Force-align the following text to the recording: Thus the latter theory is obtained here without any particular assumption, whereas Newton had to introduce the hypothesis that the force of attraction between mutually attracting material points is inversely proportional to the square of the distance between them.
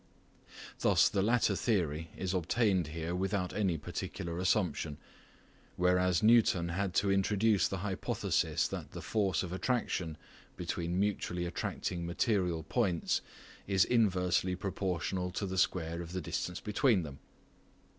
Thus 0.79 1.09
the 1.09 1.21
latter 1.21 1.55
theory 1.55 2.09
is 2.17 2.33
obtained 2.33 2.87
here 2.87 3.13
without 3.13 3.53
any 3.53 3.77
particular 3.77 4.39
assumption, 4.39 4.97
whereas 5.75 6.23
Newton 6.23 6.69
had 6.69 6.95
to 6.95 7.11
introduce 7.11 7.67
the 7.67 7.77
hypothesis 7.85 8.67
that 8.69 8.93
the 8.93 9.01
force 9.03 9.43
of 9.43 9.53
attraction 9.53 10.17
between 10.57 10.99
mutually 10.99 11.45
attracting 11.45 12.03
material 12.07 12.63
points 12.63 13.21
is 13.67 13.85
inversely 13.85 14.55
proportional 14.55 15.29
to 15.33 15.45
the 15.45 15.59
square 15.59 16.01
of 16.01 16.13
the 16.13 16.21
distance 16.21 16.59
between 16.59 17.03
them. 17.03 17.19